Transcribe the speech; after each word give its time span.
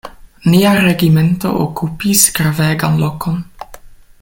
Nia 0.51 0.69
regimento 0.85 1.51
okupis 1.65 2.25
gravegan 2.39 2.99
lokon. 3.05 3.39